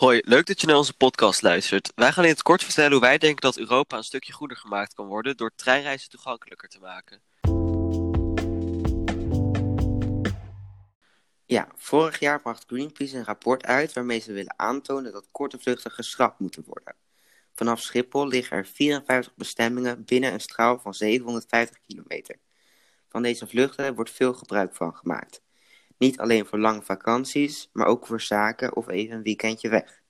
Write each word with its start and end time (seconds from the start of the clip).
Hoi, 0.00 0.20
leuk 0.24 0.46
dat 0.46 0.60
je 0.60 0.66
naar 0.66 0.76
onze 0.76 0.96
podcast 0.96 1.42
luistert. 1.42 1.92
Wij 1.94 2.12
gaan 2.12 2.24
in 2.24 2.30
het 2.30 2.42
kort 2.42 2.64
vertellen 2.64 2.92
hoe 2.92 3.00
wij 3.00 3.18
denken 3.18 3.40
dat 3.40 3.58
Europa 3.58 3.96
een 3.96 4.04
stukje 4.04 4.32
groener 4.32 4.56
gemaakt 4.56 4.94
kan 4.94 5.06
worden 5.06 5.36
door 5.36 5.50
treinreizen 5.54 6.10
toegankelijker 6.10 6.68
te 6.68 6.78
maken. 6.78 7.20
Ja, 11.46 11.68
vorig 11.76 12.18
jaar 12.18 12.40
bracht 12.40 12.64
Greenpeace 12.66 13.16
een 13.16 13.24
rapport 13.24 13.64
uit 13.64 13.92
waarmee 13.92 14.18
ze 14.18 14.32
willen 14.32 14.58
aantonen 14.58 15.12
dat 15.12 15.28
korte 15.30 15.58
vluchten 15.58 15.90
geschrapt 15.90 16.38
moeten 16.38 16.64
worden. 16.66 16.94
Vanaf 17.54 17.80
Schiphol 17.80 18.26
liggen 18.26 18.56
er 18.56 18.66
54 18.66 19.34
bestemmingen 19.36 20.04
binnen 20.04 20.32
een 20.32 20.40
straal 20.40 20.78
van 20.78 20.94
750 20.94 21.80
kilometer. 21.86 22.36
Van 23.08 23.22
deze 23.22 23.46
vluchten 23.46 23.94
wordt 23.94 24.10
veel 24.10 24.34
gebruik 24.34 24.74
van 24.74 24.96
gemaakt. 24.96 25.42
Niet 26.00 26.18
alleen 26.18 26.46
voor 26.46 26.58
lange 26.58 26.82
vakanties, 26.82 27.70
maar 27.72 27.86
ook 27.86 28.06
voor 28.06 28.20
zaken 28.20 28.76
of 28.76 28.88
even 28.88 29.16
een 29.16 29.22
weekendje 29.22 29.68
weg. 29.68 30.02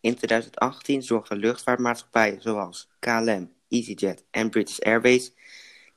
In 0.00 0.14
2018 0.14 1.02
zorgden 1.02 1.38
luchtvaartmaatschappijen 1.38 2.42
zoals 2.42 2.88
KLM, 2.98 3.52
EasyJet 3.68 4.24
en 4.30 4.50
British 4.50 4.78
Airways 4.78 5.32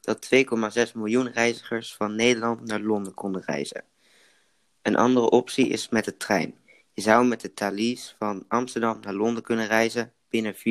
dat 0.01 0.29
2,6 0.35 0.91
miljoen 0.93 1.31
reizigers 1.31 1.95
van 1.95 2.15
Nederland 2.15 2.65
naar 2.65 2.79
Londen 2.79 3.13
konden 3.13 3.41
reizen. 3.45 3.83
Een 4.81 4.95
andere 4.95 5.29
optie 5.29 5.67
is 5.67 5.89
met 5.89 6.05
de 6.05 6.17
trein. 6.17 6.55
Je 6.93 7.01
zou 7.01 7.25
met 7.25 7.41
de 7.41 7.53
Thalys 7.53 8.15
van 8.19 8.45
Amsterdam 8.47 8.99
naar 9.01 9.13
Londen 9.13 9.43
kunnen 9.43 9.67
reizen 9.67 10.13
binnen 10.29 10.55
4,5 10.55 10.61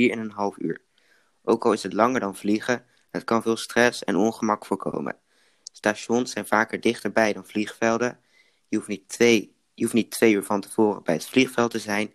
uur. 0.59 0.83
Ook 1.43 1.65
al 1.65 1.73
is 1.73 1.83
het 1.83 1.93
langer 1.93 2.21
dan 2.21 2.37
vliegen, 2.37 2.85
het 3.11 3.25
kan 3.25 3.43
veel 3.43 3.57
stress 3.57 4.05
en 4.05 4.17
ongemak 4.17 4.67
voorkomen. 4.67 5.17
Stations 5.73 6.31
zijn 6.31 6.47
vaker 6.47 6.81
dichterbij 6.81 7.33
dan 7.33 7.47
vliegvelden. 7.47 8.19
Je 8.75 8.81
hoeft 8.81 8.93
niet 8.93 9.09
twee, 9.09 9.55
je 9.75 9.83
hoeft 9.83 9.95
niet 9.95 10.11
twee 10.11 10.33
uur 10.33 10.43
van 10.43 10.61
tevoren 10.61 11.03
bij 11.03 11.15
het 11.15 11.27
vliegveld 11.27 11.71
te 11.71 11.79
zijn 11.79 12.15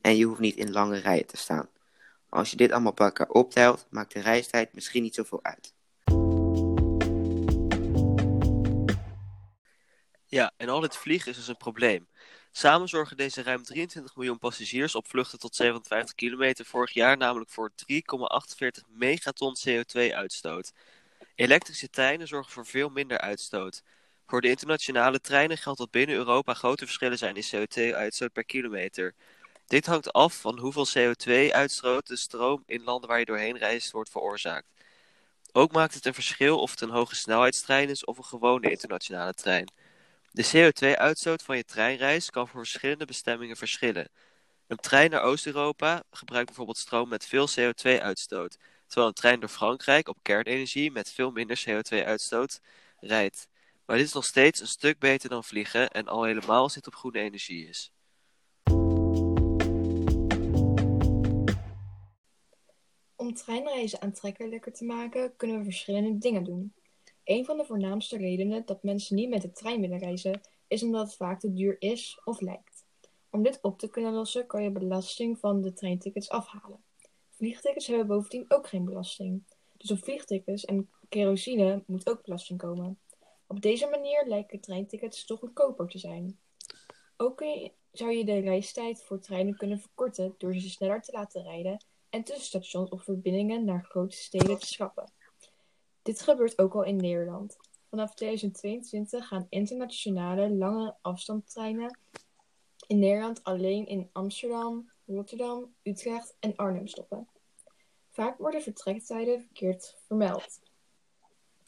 en 0.00 0.16
je 0.16 0.24
hoeft 0.24 0.40
niet 0.40 0.56
in 0.56 0.70
lange 0.70 0.98
rijen 0.98 1.26
te 1.26 1.36
staan. 1.36 1.68
Als 2.28 2.50
je 2.50 2.56
dit 2.56 2.72
allemaal 2.72 2.92
bij 2.92 3.06
elkaar 3.06 3.28
optelt, 3.28 3.86
maakt 3.90 4.12
de 4.12 4.20
reistijd 4.20 4.74
misschien 4.74 5.02
niet 5.02 5.14
zoveel 5.14 5.40
uit. 5.42 5.74
Ja, 10.26 10.52
en 10.56 10.68
al 10.68 10.80
dit 10.80 10.96
vliegen 10.96 11.30
is 11.30 11.36
dus 11.36 11.48
een 11.48 11.56
probleem. 11.56 12.08
Samen 12.50 12.88
zorgen 12.88 13.16
deze 13.16 13.42
ruim 13.42 13.62
23 13.62 14.16
miljoen 14.16 14.38
passagiers 14.38 14.94
op 14.94 15.08
vluchten 15.08 15.38
tot 15.38 15.56
750 15.56 16.14
kilometer 16.14 16.64
vorig 16.64 16.92
jaar 16.92 17.16
namelijk 17.16 17.50
voor 17.50 17.70
3,48 17.70 18.84
megaton 18.88 19.56
CO2-uitstoot. 19.68 20.72
Elektrische 21.34 21.90
treinen 21.90 22.28
zorgen 22.28 22.52
voor 22.52 22.66
veel 22.66 22.88
minder 22.88 23.18
uitstoot. 23.18 23.82
Voor 24.28 24.40
de 24.40 24.48
internationale 24.48 25.20
treinen 25.20 25.58
geldt 25.58 25.78
dat 25.78 25.90
binnen 25.90 26.16
Europa 26.16 26.54
grote 26.54 26.84
verschillen 26.84 27.18
zijn 27.18 27.36
in 27.36 27.44
CO2-uitstoot 27.44 28.32
per 28.32 28.44
kilometer. 28.44 29.14
Dit 29.66 29.86
hangt 29.86 30.12
af 30.12 30.40
van 30.40 30.58
hoeveel 30.58 30.86
CO2-uitstoot 30.86 32.06
de 32.06 32.16
stroom 32.16 32.62
in 32.66 32.82
landen 32.82 33.08
waar 33.08 33.18
je 33.18 33.24
doorheen 33.24 33.58
reist 33.58 33.90
wordt 33.90 34.10
veroorzaakt. 34.10 34.66
Ook 35.52 35.72
maakt 35.72 35.94
het 35.94 36.06
een 36.06 36.14
verschil 36.14 36.60
of 36.60 36.70
het 36.70 36.80
een 36.80 36.90
hoge 36.90 37.14
snelheidstrein 37.14 37.88
is 37.88 38.04
of 38.04 38.18
een 38.18 38.24
gewone 38.24 38.70
internationale 38.70 39.32
trein. 39.32 39.72
De 40.30 40.46
CO2-uitstoot 40.46 41.42
van 41.42 41.56
je 41.56 41.64
treinreis 41.64 42.30
kan 42.30 42.48
voor 42.48 42.60
verschillende 42.60 43.04
bestemmingen 43.04 43.56
verschillen. 43.56 44.08
Een 44.66 44.76
trein 44.76 45.10
naar 45.10 45.22
Oost-Europa 45.22 46.02
gebruikt 46.10 46.46
bijvoorbeeld 46.46 46.78
stroom 46.78 47.08
met 47.08 47.26
veel 47.26 47.48
CO2-uitstoot, 47.48 48.58
terwijl 48.86 49.08
een 49.08 49.14
trein 49.14 49.40
door 49.40 49.48
Frankrijk 49.48 50.08
op 50.08 50.18
kernenergie 50.22 50.90
met 50.90 51.12
veel 51.12 51.30
minder 51.30 51.62
CO2-uitstoot 51.68 52.60
rijdt. 53.00 53.48
Maar 53.88 53.96
dit 53.96 54.06
is 54.06 54.12
nog 54.12 54.24
steeds 54.24 54.60
een 54.60 54.66
stuk 54.66 54.98
beter 54.98 55.28
dan 55.28 55.44
vliegen 55.44 55.90
en 55.90 56.06
al 56.06 56.24
helemaal 56.24 56.62
als 56.62 56.74
dit 56.74 56.86
op 56.86 56.94
groene 56.94 57.18
energie 57.18 57.68
is. 57.68 57.92
Om 63.16 63.34
treinreizen 63.34 64.00
aantrekkelijker 64.02 64.72
te 64.72 64.84
maken, 64.84 65.36
kunnen 65.36 65.58
we 65.58 65.64
verschillende 65.64 66.18
dingen 66.18 66.44
doen. 66.44 66.74
Een 67.24 67.44
van 67.44 67.56
de 67.56 67.64
voornaamste 67.64 68.16
redenen 68.16 68.66
dat 68.66 68.82
mensen 68.82 69.16
niet 69.16 69.28
met 69.28 69.42
de 69.42 69.52
trein 69.52 69.80
willen 69.80 69.98
reizen, 69.98 70.40
is 70.66 70.82
omdat 70.82 71.06
het 71.06 71.16
vaak 71.16 71.40
te 71.40 71.52
duur 71.52 71.76
is 71.78 72.20
of 72.24 72.40
lijkt. 72.40 72.84
Om 73.30 73.42
dit 73.42 73.58
op 73.62 73.78
te 73.78 73.90
kunnen 73.90 74.12
lossen, 74.12 74.46
kan 74.46 74.62
je 74.62 74.70
belasting 74.70 75.38
van 75.38 75.60
de 75.60 75.72
treintickets 75.72 76.28
afhalen. 76.28 76.82
Vliegtickets 77.30 77.86
hebben 77.86 78.06
bovendien 78.06 78.44
ook 78.48 78.68
geen 78.68 78.84
belasting. 78.84 79.42
Dus 79.76 79.90
op 79.90 80.04
vliegtickets 80.04 80.64
en 80.64 80.90
kerosine 81.08 81.82
moet 81.86 82.10
ook 82.10 82.22
belasting 82.22 82.58
komen. 82.58 82.98
Op 83.48 83.60
deze 83.60 83.88
manier 83.88 84.24
lijken 84.26 84.60
treintickets 84.60 85.24
toch 85.24 85.38
goedkoper 85.38 85.88
te 85.88 85.98
zijn. 85.98 86.38
Ook 87.16 87.44
zou 87.92 88.12
je 88.12 88.24
de 88.24 88.38
reistijd 88.38 89.02
voor 89.02 89.20
treinen 89.20 89.56
kunnen 89.56 89.80
verkorten 89.80 90.34
door 90.38 90.54
ze 90.54 90.70
sneller 90.70 91.02
te 91.02 91.12
laten 91.12 91.42
rijden 91.42 91.84
en 92.10 92.24
tussenstations 92.24 92.90
of 92.90 93.04
verbindingen 93.04 93.64
naar 93.64 93.84
grote 93.84 94.16
steden 94.16 94.58
te 94.58 94.66
schrappen. 94.66 95.12
Dit 96.02 96.20
gebeurt 96.20 96.58
ook 96.58 96.74
al 96.74 96.84
in 96.84 96.96
Nederland. 96.96 97.56
Vanaf 97.88 98.14
2022 98.14 99.28
gaan 99.28 99.46
internationale 99.48 100.50
lange 100.50 100.96
afstandtreinen 101.02 101.98
in 102.86 102.98
Nederland 102.98 103.44
alleen 103.44 103.86
in 103.86 104.10
Amsterdam, 104.12 104.90
Rotterdam, 105.06 105.74
Utrecht 105.82 106.36
en 106.40 106.56
Arnhem 106.56 106.86
stoppen. 106.86 107.28
Vaak 108.10 108.38
worden 108.38 108.62
vertrektijden 108.62 109.40
verkeerd 109.40 109.96
vermeld, 110.06 110.60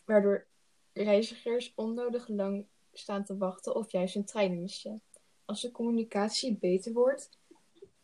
waardoor 0.05 0.47
reizigers 0.93 1.73
onnodig 1.75 2.29
lang 2.29 2.67
staan 2.93 3.25
te 3.25 3.37
wachten 3.37 3.75
of 3.75 3.93
juist 3.93 4.17
een 4.17 4.25
trein 4.25 4.61
missen. 4.61 5.03
Als 5.45 5.61
de 5.61 5.71
communicatie 5.71 6.57
beter 6.57 6.93
wordt, 6.93 7.31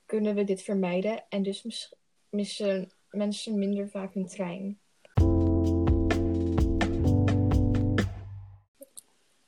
kunnen 0.06 0.34
we 0.34 0.44
dit 0.44 0.62
vermijden 0.62 1.24
en 1.28 1.42
dus 1.42 1.92
missen 2.30 2.90
mensen 3.10 3.58
minder 3.58 3.88
vaak 3.88 4.14
hun 4.14 4.26
trein. 4.26 4.80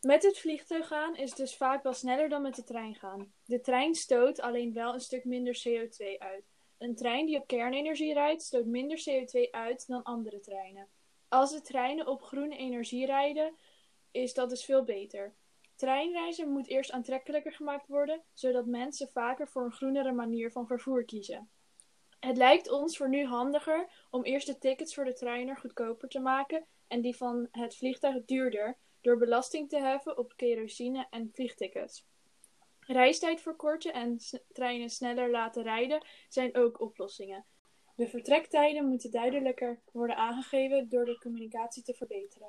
Met 0.01 0.23
het 0.23 0.39
vliegtuig 0.39 0.87
gaan 0.87 1.17
is 1.17 1.35
dus 1.35 1.57
vaak 1.57 1.83
wel 1.83 1.93
sneller 1.93 2.29
dan 2.29 2.43
met 2.43 2.55
de 2.55 2.65
trein 2.65 2.95
gaan. 2.95 3.33
De 3.45 3.61
trein 3.61 3.95
stoot 3.95 4.41
alleen 4.41 4.73
wel 4.73 4.95
een 4.95 5.01
stuk 5.01 5.25
minder 5.25 5.63
CO2 5.69 6.19
uit. 6.19 6.45
Een 6.79 6.95
trein 6.95 7.27
die 7.27 7.37
op 7.37 7.47
kernenergie 7.47 8.15
rijdt, 8.15 8.43
stoot 8.43 8.67
minder 8.67 8.99
CO2 9.11 9.51
uit 9.51 9.87
dan 9.87 10.03
andere 10.03 10.41
treinen. 10.41 10.89
Als 11.29 11.53
de 11.53 11.61
treinen 11.61 12.07
op 12.07 12.23
groene 12.23 12.57
energie 12.57 13.07
rijden, 13.07 13.57
is 14.11 14.35
dat 14.35 14.49
dus 14.49 14.65
veel 14.65 14.85
beter. 14.85 15.35
Treinreizen 15.77 16.49
moet 16.49 16.69
eerst 16.69 16.91
aantrekkelijker 16.91 17.53
gemaakt 17.53 17.87
worden, 17.87 18.23
zodat 18.33 18.67
mensen 18.67 19.09
vaker 19.09 19.49
voor 19.49 19.65
een 19.65 19.73
groenere 19.73 20.13
manier 20.13 20.53
van 20.53 20.67
vervoer 20.67 21.05
kiezen. 21.05 21.51
Het 22.21 22.37
lijkt 22.37 22.71
ons 22.71 22.97
voor 22.97 23.09
nu 23.09 23.25
handiger 23.25 24.07
om 24.11 24.25
eerst 24.25 24.47
de 24.47 24.59
tickets 24.59 24.95
voor 24.95 25.05
de 25.05 25.13
treiner 25.13 25.57
goedkoper 25.57 26.09
te 26.09 26.19
maken 26.19 26.67
en 26.87 27.01
die 27.01 27.17
van 27.17 27.49
het 27.51 27.77
vliegtuig 27.77 28.25
duurder, 28.25 28.77
door 29.01 29.19
belasting 29.19 29.69
te 29.69 29.79
heffen 29.79 30.19
op 30.19 30.33
kerosine 30.37 31.07
en 31.11 31.31
vliegtickets. 31.33 32.07
Reistijd 32.81 33.41
verkorten 33.41 33.93
en 33.93 34.19
treinen 34.53 34.91
sneller 34.91 35.31
laten 35.31 35.63
rijden 35.63 36.07
zijn 36.29 36.57
ook 36.57 36.81
oplossingen. 36.81 37.45
De 37.99 38.09
vertrektijden 38.09 38.89
moeten 38.89 39.11
duidelijker 39.11 39.81
worden 39.93 40.17
aangegeven 40.17 40.89
door 40.89 41.05
de 41.05 41.19
communicatie 41.19 41.83
te 41.83 41.95
verbeteren. 41.95 42.49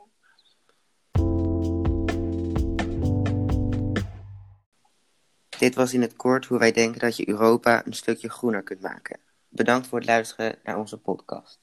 Dit 5.59 5.75
was 5.75 5.93
in 5.93 6.01
het 6.01 6.15
kort 6.15 6.45
hoe 6.45 6.59
wij 6.59 6.71
denken 6.71 6.99
dat 6.99 7.17
je 7.17 7.29
Europa 7.29 7.85
een 7.85 7.93
stukje 7.93 8.29
groener 8.29 8.63
kunt 8.63 8.81
maken. 8.81 9.19
Bedankt 9.47 9.88
voor 9.88 9.97
het 9.97 10.07
luisteren 10.07 10.59
naar 10.63 10.77
onze 10.77 10.97
podcast. 10.97 11.59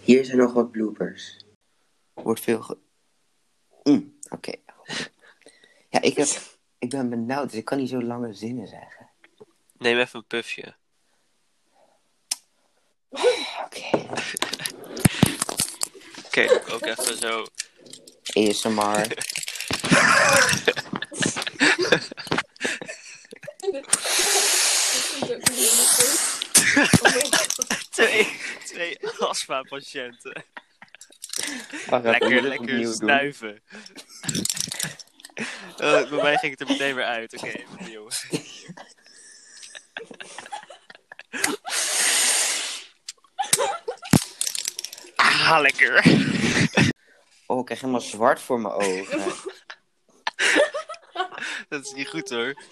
Hier 0.00 0.24
zijn 0.24 0.38
nog 0.38 0.52
wat 0.52 0.70
bloopers. 0.70 1.46
Wordt 2.12 2.40
veel 2.40 2.62
ge... 2.62 2.78
Mm, 3.82 4.18
Oké. 4.30 4.54
Ja, 5.88 6.00
ik, 6.00 6.16
heb, 6.16 6.28
ik 6.78 6.90
ben 6.90 7.08
benauwd, 7.08 7.50
dus 7.50 7.58
ik 7.58 7.64
kan 7.64 7.78
niet 7.78 7.88
zo 7.88 8.02
lange 8.02 8.32
zinnen 8.32 8.68
zeggen. 8.68 9.11
Neem 9.82 9.98
even 9.98 10.18
een 10.18 10.26
pufje. 10.26 10.74
Oké. 13.64 13.90
Oké, 16.24 16.60
ook 16.72 16.86
even 16.86 17.16
zo. 17.16 17.46
ASMR. 18.32 19.06
twee, 27.90 28.36
twee 28.64 28.98
astma-patiënten. 29.18 30.44
Lekker, 32.02 32.42
lekker 32.42 32.94
snuiven. 32.94 33.62
Eh, 35.76 36.06
bij 36.10 36.22
mij 36.22 36.36
ging 36.36 36.58
het 36.58 36.60
er 36.60 36.66
meteen 36.66 36.94
weer 36.94 37.04
uit. 37.04 37.36
Oké, 37.36 37.64
opnieuw. 37.72 38.08
Lekker. 45.60 46.04
Oh, 47.46 47.58
ik 47.58 47.64
krijg 47.64 47.80
helemaal 47.80 48.00
zwart 48.00 48.40
voor 48.40 48.60
mijn 48.60 48.74
ogen. 48.74 49.18
Dat 51.68 51.84
is 51.84 51.92
niet 51.92 52.08
goed 52.08 52.30
hoor. 52.30 52.62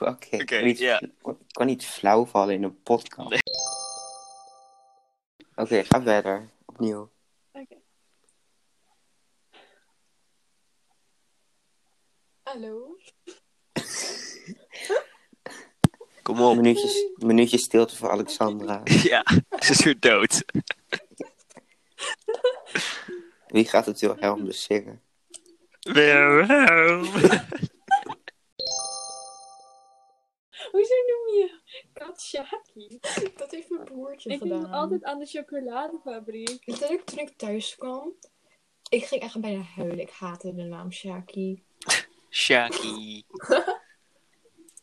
Oké, 0.00 0.36
ik 0.36 0.46
kan 0.46 0.64
niet- 0.64 0.78
ja. 0.78 1.00
ik 1.00 1.36
kan 1.52 1.66
niet 1.66 1.86
flauw 1.86 2.26
vallen 2.26 2.54
in 2.54 2.62
een 2.62 2.82
podcast. 2.82 3.28
Nee. 3.30 3.38
Oké, 5.54 5.84
ga 5.84 6.02
verder. 6.02 6.50
Opnieuw. 6.64 7.10
Oké. 7.52 7.76
Hallo? 12.42 12.96
Kom 16.22 16.36
Een 16.38 16.44
op. 16.44 16.56
minuutje, 16.56 17.12
een 17.18 17.26
minuutje 17.26 17.58
stilte 17.58 17.96
voor 17.96 18.10
Alexandra. 18.10 18.80
Ja, 19.02 19.24
ze 19.58 19.72
is 19.72 19.84
weer 19.84 20.00
dood. 20.00 20.44
Wie 23.54 23.64
gaat 23.64 23.86
het 23.86 24.00
Wilhelm 24.00 24.44
dus 24.44 24.62
zingen? 24.62 25.02
Wilhelm. 25.80 27.04
Hoezo 30.70 30.94
noem 31.06 31.34
je 31.34 31.60
kat 31.92 32.22
Shaki? 32.22 32.98
Dat 33.36 33.50
heeft 33.50 33.70
mijn 33.70 33.84
broertje 33.84 34.30
Ik 34.30 34.38
gedaan. 34.38 34.60
denk 34.60 34.72
altijd 34.72 35.04
aan 35.04 35.18
de 35.18 35.26
chocoladefabriek. 35.26 36.62
Uiteindelijk 36.66 37.06
toen 37.08 37.18
ik 37.18 37.36
thuis 37.36 37.76
kwam, 37.76 38.12
ik 38.88 39.04
ging 39.04 39.22
echt 39.22 39.40
bijna 39.40 39.62
huilen. 39.62 40.00
Ik 40.00 40.10
haatte 40.10 40.54
de 40.54 40.62
naam 40.62 40.92
Shaki. 40.92 41.62
Shaki. 42.30 43.24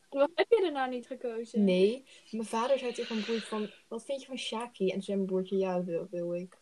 Wat 0.09 0.29
heb 0.35 0.49
je 0.49 0.65
er 0.65 0.71
nou 0.71 0.89
niet 0.89 1.07
gekozen? 1.07 1.63
Nee, 1.63 2.05
mijn 2.31 2.45
vader 2.45 2.79
zei 2.79 2.93
tegen 2.93 3.15
mijn 3.15 3.25
broertje 3.25 3.47
van, 3.47 3.71
wat 3.87 4.05
vind 4.05 4.21
je 4.21 4.27
van 4.27 4.37
Shaki? 4.37 4.87
En 4.87 4.93
toen 4.93 5.01
zei 5.01 5.17
mijn 5.17 5.29
broertje, 5.29 5.57
ja, 5.57 5.75
dat 5.75 5.85
wil, 5.85 6.07
wil 6.11 6.33
ik. 6.33 6.55